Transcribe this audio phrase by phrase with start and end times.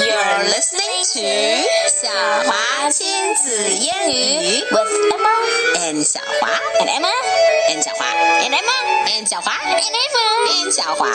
[0.00, 1.20] You're listening to
[1.86, 2.08] 小
[2.44, 5.39] 华亲子英语 with Emma
[5.80, 6.48] and 晓华
[6.80, 7.08] and Emma
[7.70, 8.04] and 晓华
[8.42, 8.76] and Emma
[9.08, 10.24] and 晓华 and Emma
[10.62, 11.08] and 晓华。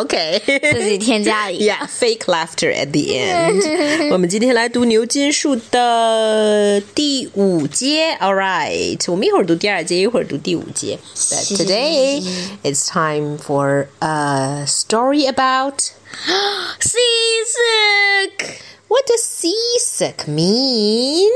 [0.00, 0.42] OK，
[0.74, 1.72] 自己添加一个
[2.26, 4.12] laughter at the end。
[4.12, 10.98] 我们今天来读牛津树的第五节，All right，我们一会儿读第二节，一会儿读第五节。
[11.16, 12.22] But today
[12.62, 15.90] it's time for a story about
[16.80, 18.58] seasick。
[18.90, 21.30] what does seasick mean?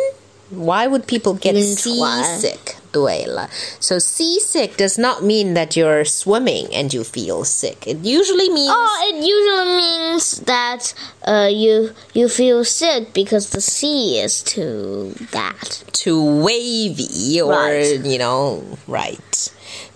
[0.51, 2.75] Why would people get seasick?
[2.91, 3.49] 对了
[3.81, 7.87] ，so seasick does not mean that you're swimming and you feel sick.
[7.87, 10.95] It usually means oh, it usually means that
[11.27, 18.05] uh you you feel sick because the sea is too that too wavy or right.
[18.05, 19.51] you know right.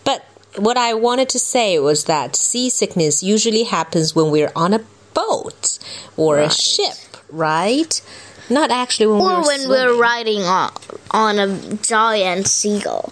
[0.04, 0.24] But
[0.56, 4.80] what I wanted to say was that seasickness usually happens when we're on a
[5.14, 5.78] boat
[6.16, 6.46] or right.
[6.46, 6.94] a ship
[7.31, 8.01] right
[8.49, 9.99] not actually when Or we're when we're swimming.
[9.99, 10.71] riding on
[11.11, 11.47] on a
[11.81, 13.11] giant seagull.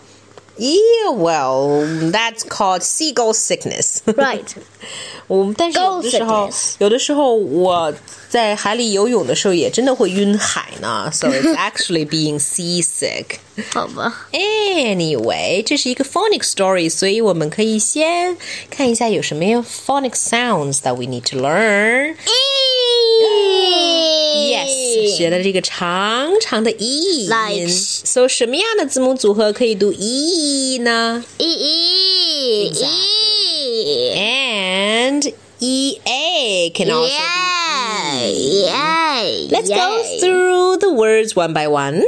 [0.58, 4.54] yeah well that's called seagull sickness Right.
[5.28, 7.94] 我但是有的时候 Gull sickness，有的时候我
[8.30, 13.38] 在海里游泳的时候也真的会晕海呢，so it's actually being seasick。
[13.74, 14.28] 好吧。
[14.34, 18.36] Anyway，这是一个 phonic story，所以我们可以先
[18.70, 22.16] 看一下有什么 phonic sounds that we need to learn。
[24.96, 27.70] Yes，学了这个长长的 e 音 Like-
[28.06, 34.14] So 什么样的字母组合可以读 e 呢 E E E.
[34.16, 38.12] And e a can also Yeah.
[38.12, 38.66] be e.
[38.66, 39.48] Yay.
[39.50, 40.20] Let's go yay.
[40.20, 42.04] through the words one by one.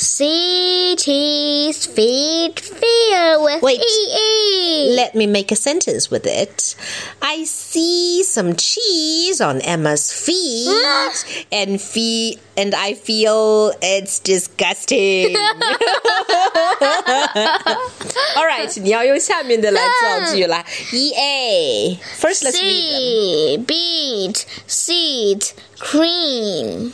[0.00, 3.80] Sea cheese feet filled with Wait.
[3.80, 4.94] E.
[4.94, 6.76] Let me make a sentence with it.
[7.22, 15.34] I see some cheese on Emma's feet, and fe- and I feel it's disgusting.
[18.36, 20.64] All right, 你要用下面的来造句来。
[20.92, 21.98] E A.
[22.20, 23.00] First, let's read them.
[23.00, 26.92] Sea, beat, seat, cream.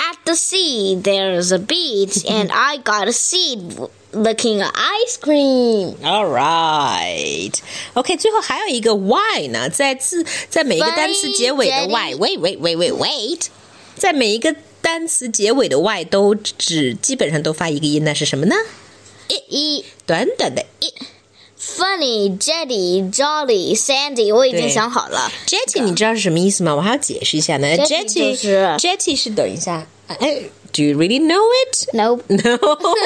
[0.00, 3.58] At the sea, there's a beach, and I got a seat
[4.12, 5.96] looking at ice cream.
[6.04, 7.52] All right.
[7.94, 13.46] OK，最后还有一个 y 呢，在字在每一个单词结尾的 y。Wait, wait, wait, wait, wait，
[13.96, 18.54] 在每一个单词结尾的 y 都只基本上都发一个音，那是什么呢？
[19.48, 20.64] E 短短的
[21.60, 25.30] funny, jetty, jolly, sandy，我已经对想好了。
[25.46, 26.74] jetty，你知道是什么意思吗？
[26.74, 27.66] 我还要解释一下呢。
[27.78, 30.42] Jetty 就是 jetty 是等一下，哎，
[30.72, 31.88] Do you really know it?
[31.94, 32.22] Nope.
[32.28, 32.58] No，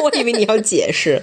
[0.03, 1.23] 我以为你要解释。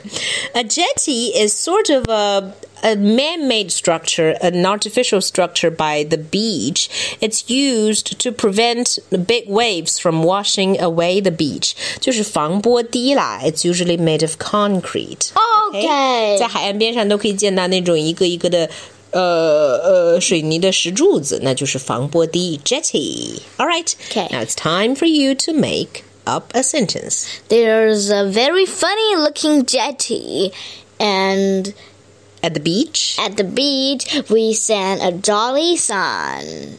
[0.53, 6.89] A jetty is sort of a a man-made structure, an artificial structure by the beach.
[7.19, 11.75] It's used to prevent big waves from washing away the beach.
[11.99, 13.41] 就是防波堤啦。
[13.43, 15.31] It's usually made of concrete.
[15.73, 16.37] Okay.
[16.37, 18.69] 在海岸边上都可以见到那种一个一个的。
[19.09, 23.39] 呃呃，水泥的石柱子，那就是防波堤 jetty.
[23.57, 23.95] All right.
[24.11, 24.27] Okay.
[24.29, 27.25] Now it's time for you to make up a sentence.
[27.47, 30.51] There's a very funny looking jetty,
[30.99, 31.73] and
[32.41, 36.77] At the beach at the beach, we sang a jolly song.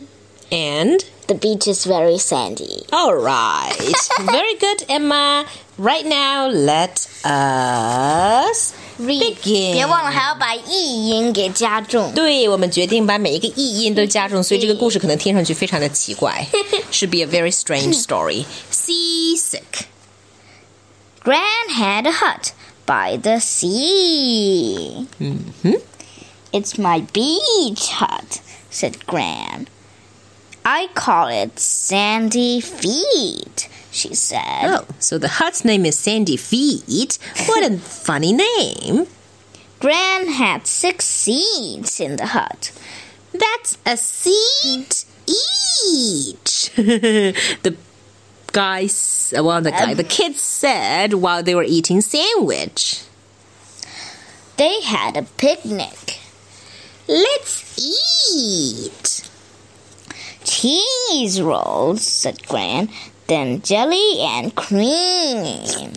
[0.51, 2.87] and The beach is very sandy.
[2.91, 3.77] all right.
[4.25, 5.45] Very good, Emma.
[5.77, 9.75] Right now, let us begin.
[9.75, 12.13] 别忘了还要把译音给加重。
[12.15, 16.47] 对，我们决定把每一个译音都加重，所以这个故事可能听上去非常的奇怪。
[16.91, 18.47] Should be a very strange story.
[18.73, 19.87] Seasick.
[21.23, 22.53] Gran had a hut
[22.86, 25.08] by the sea.
[25.20, 25.74] Mm-hmm.
[26.52, 29.68] It's my beach hut, said Gran.
[30.66, 34.66] I call it Sandy Feet, she said.
[34.66, 37.18] Oh, so the hut's name is Sandy Feet.
[37.48, 39.08] What a funny name.
[39.80, 42.72] Gran had six seats in the hut.
[43.34, 46.72] That's a seat each.
[46.76, 47.76] the
[48.54, 53.04] guys, well, the guy, the um, kids said while they were eating sandwich.
[54.58, 56.20] They had a picnic.
[57.08, 57.78] Let's
[58.34, 59.30] eat.
[60.46, 62.90] Cheese rolls, said Gran.
[63.28, 65.94] Then jelly and cream.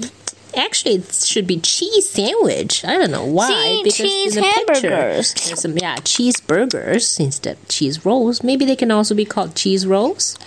[0.57, 2.85] Actually, it should be cheese sandwich.
[2.85, 3.49] I don't know why.
[3.49, 5.35] See, because cheese in the picture, hamburgers.
[5.35, 8.43] there's some yeah cheeseburgers instead of cheese rolls.
[8.43, 10.39] Maybe they can also be called cheese rolls.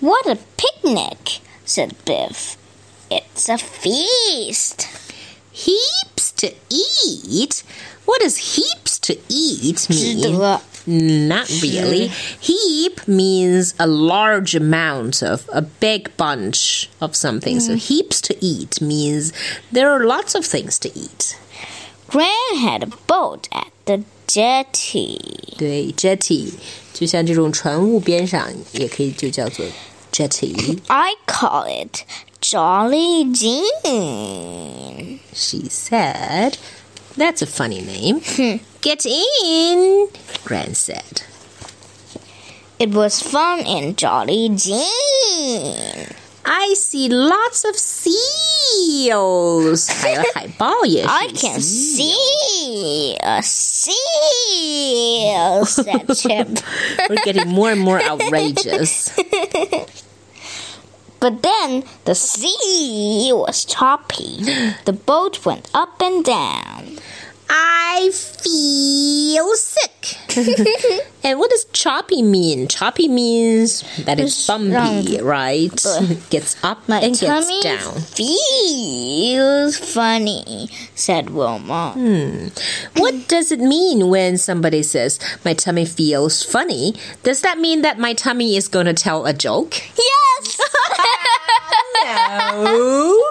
[0.00, 2.57] What a picnic, said Biff.
[3.09, 4.87] It's a feast.
[5.51, 7.63] Heaps to eat.
[8.05, 10.21] What does heaps to eat 值 mean?
[10.21, 12.11] 得 Not really.
[12.41, 17.61] Heap means a large amount of a big bunch of something.
[17.61, 19.31] So heaps to eat means
[19.71, 21.37] there are lots of things to eat.
[22.09, 25.55] Gran had a boat at the jetty.
[25.57, 26.51] 对，jetty
[26.93, 29.65] 就像这种船坞边上，也可以就叫做
[30.11, 30.81] jetty。
[30.89, 32.05] I call it
[32.41, 35.19] Jolly Jean.
[35.33, 36.57] She said,
[37.17, 38.21] "That's a funny name."
[38.81, 40.09] Get in,
[40.43, 41.23] Gran said.
[42.79, 46.07] It was fun in Jolly Jean.
[46.45, 49.87] I see lots of seals.
[49.87, 52.36] 还 有海豹也是 I can see a
[53.42, 53.94] seal,
[55.66, 56.48] said Chip.
[57.08, 59.16] We're getting more and more outrageous.
[61.20, 64.38] But then the sea was choppy.
[64.84, 66.98] The boat went up and down.
[67.50, 70.16] I feel sick.
[71.24, 72.68] and what does choppy mean?
[72.68, 75.70] Choppy means that it's bumpy, right?
[76.30, 77.94] Gets up My and gets tummy down.
[78.00, 81.92] feels funny, said Wilma.
[81.92, 82.48] Hmm.
[83.00, 86.94] What does it mean when somebody says, My tummy feels funny?
[87.22, 89.74] Does that mean that my tummy is going to tell a joke?
[92.28, 93.22] No.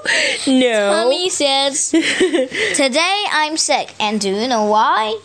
[0.48, 1.04] No.
[1.04, 3.94] Tummy says, Today I'm sick.
[4.00, 5.20] And do you know why?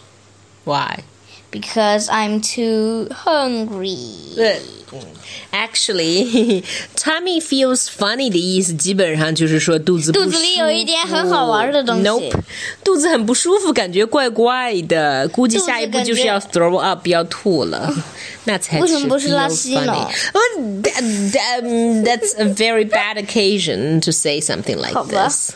[0.65, 1.03] Why?
[1.51, 3.97] Because I'm too hungry.
[5.52, 6.64] Actually,
[6.96, 10.32] tummy feels funny 的意思基本上就是说肚子不舒服。
[10.32, 12.32] 肚子里有一点很好玩的东西 Nope，
[12.84, 17.92] 肚子很不舒服，感觉怪怪的，估计下一步就是要 throw up， 要吐了，
[18.46, 20.08] 那才为什么不是 feel 拉稀呢 funny.
[20.34, 20.42] Oh,
[20.84, 25.52] that- that- um, That's a very bad occasion to say something like 好吧 this.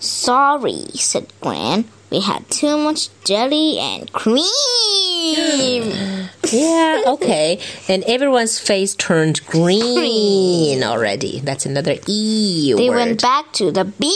[0.00, 1.84] Sorry, said Gran.
[2.10, 4.44] We had too much jelly and cream.
[6.53, 7.57] Yeah, okay.
[7.89, 11.39] And everyone's face turned green already.
[11.43, 12.73] That's another E.
[12.77, 14.13] They went back to the beach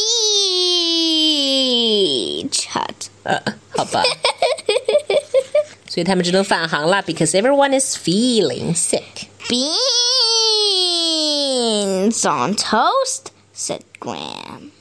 [2.68, 3.10] hut.
[3.26, 3.40] Uh,
[3.76, 4.04] 好吧。
[5.90, 9.30] 所以他们只能返航了，because everyone is feeling sick.
[9.50, 9.84] Beans
[12.24, 14.72] on toast, said Gran.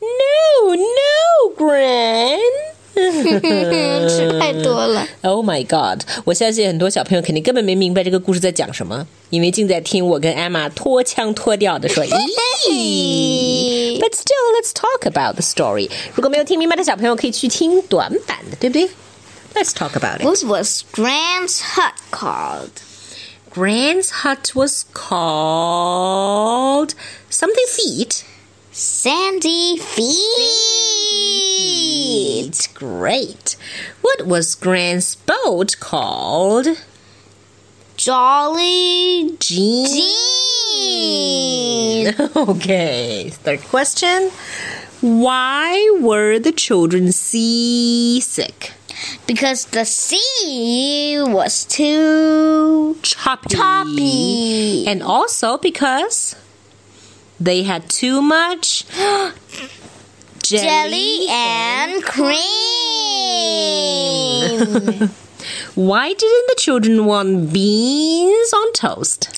[0.00, 2.38] No, no, Gran.
[4.08, 5.06] 吃太多了。
[5.22, 6.02] Oh my god！
[6.24, 12.04] 我相信很多小朋友肯定根本没明白这个故事在讲什么，因为尽在听我跟 Emma 脱腔脱调的说。
[12.04, 12.10] 咦
[14.12, 15.88] still, let's talk about the story.
[16.14, 18.88] 如果没有听明白的小朋友，可以去听短版的，对不对
[19.54, 20.24] ？Let's talk about it.
[20.24, 22.70] What was Gran's hut called?
[23.54, 26.94] Gran's hut was called
[27.30, 28.22] something feet.
[28.72, 30.16] Sandy feet.
[30.34, 33.56] Sandy feet great.
[34.00, 36.66] What was Gran's boat called?
[37.96, 39.86] Jolly Jean.
[39.86, 40.12] Jean.
[42.34, 43.30] Okay.
[43.30, 44.30] Third question.
[45.00, 48.72] Why were the children seasick?
[49.26, 53.54] Because the sea was too Choppy.
[53.54, 54.86] choppy.
[54.88, 56.34] And also because
[57.38, 58.84] they had too much
[60.42, 62.71] jelly and cream.
[65.74, 69.28] Why didn't the children want beans on toast?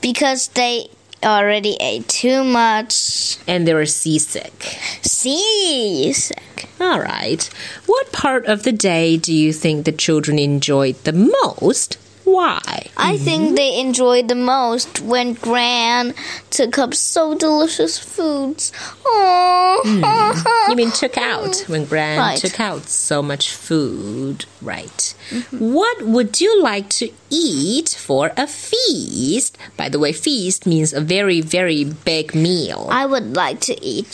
[0.00, 0.88] because they
[1.22, 4.78] already ate too much And they were seasick.
[5.02, 6.68] seasick.
[6.80, 7.48] All right.
[7.86, 11.96] What part of the day do you think the children enjoyed the most?
[12.24, 12.60] Why?
[12.96, 13.24] I mm-hmm.
[13.24, 16.14] think they enjoyed the most when Gran
[16.50, 18.72] took up so delicious foods.
[19.04, 20.68] Aww.
[20.68, 22.38] You mean took out when Gran Right.
[22.38, 25.14] took out so much food, right?
[25.30, 25.72] Mm-hmm.
[25.72, 29.58] What would you like to eat for a feast?
[29.76, 32.88] By the way, feast means a very, very big meal.
[32.90, 34.12] I would like to eat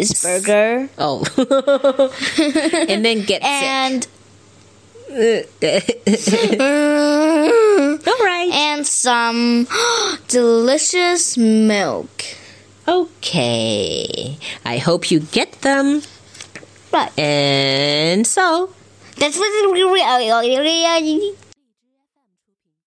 [0.00, 1.24] cheeseburger oh.
[2.88, 4.10] and then get and sick.
[8.06, 8.50] All right.
[8.52, 9.66] and some
[10.28, 12.24] delicious milk.
[12.86, 14.38] Okay.
[14.64, 16.02] I hope you get them.
[16.92, 17.18] Right.
[17.18, 18.72] And so,
[19.16, 19.50] That's what